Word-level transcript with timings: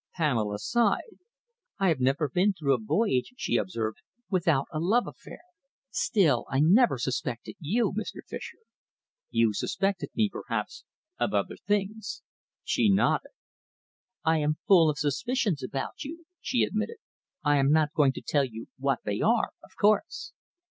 Pamela 0.15 0.57
sighed. 0.57 1.19
"I 1.77 1.89
have 1.89 1.99
never 1.99 2.27
been 2.27 2.53
through 2.53 2.73
a 2.73 2.79
voyage," 2.79 3.33
she 3.37 3.55
observed, 3.55 3.99
"without 4.31 4.65
a 4.73 4.79
love 4.79 5.05
affair. 5.05 5.41
Still, 5.91 6.47
I 6.49 6.59
never 6.59 6.97
suspected 6.97 7.53
you, 7.59 7.93
Mr. 7.93 8.21
Fischer." 8.27 8.57
"You 9.29 9.53
suspected 9.53 10.09
me, 10.15 10.27
perhaps, 10.27 10.85
of 11.19 11.35
other 11.35 11.55
things." 11.67 12.23
She 12.63 12.89
nodded. 12.91 13.33
"I 14.25 14.39
am 14.39 14.57
full 14.65 14.89
of 14.89 14.97
suspicions 14.97 15.61
about 15.61 16.03
you," 16.03 16.25
she 16.39 16.63
admitted. 16.63 16.97
"I 17.43 17.57
am 17.57 17.69
not 17.71 17.93
going 17.93 18.13
to 18.13 18.21
tell 18.23 18.43
you 18.43 18.69
what 18.79 19.01
they 19.05 19.21
are, 19.21 19.51
of 19.63 19.75
course." 19.79 20.33